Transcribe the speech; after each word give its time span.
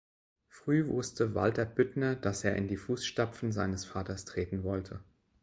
Früh 0.47 0.87
wusste 0.87 1.35
Walter 1.35 1.63
Büttner, 1.63 2.15
dass 2.15 2.43
er 2.43 2.55
in 2.55 2.67
die 2.67 2.75
Fußstapfen 2.75 3.51
seines 3.51 3.85
Vaters 3.85 4.25
treten 4.25 4.63
wollte. 4.63 5.03